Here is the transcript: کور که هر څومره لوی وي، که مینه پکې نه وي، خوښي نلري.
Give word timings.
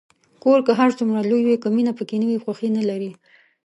کور 0.43 0.59
که 0.65 0.73
هر 0.79 0.89
څومره 0.97 1.27
لوی 1.29 1.43
وي، 1.45 1.55
که 1.63 1.69
مینه 1.75 1.91
پکې 1.97 2.17
نه 2.21 2.25
وي، 2.29 2.37
خوښي 2.43 2.69
نلري. 2.77 3.11